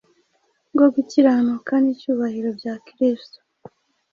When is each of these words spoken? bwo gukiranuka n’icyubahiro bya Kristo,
bwo 0.73 0.87
gukiranuka 0.93 1.73
n’icyubahiro 1.83 2.49
bya 2.59 2.73
Kristo, 2.87 3.37